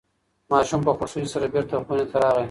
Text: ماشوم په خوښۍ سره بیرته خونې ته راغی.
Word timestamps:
ماشوم 0.51 0.81
په 0.85 0.91
خوښۍ 0.97 1.23
سره 1.33 1.45
بیرته 1.53 1.75
خونې 1.85 2.05
ته 2.11 2.17
راغی. 2.21 2.39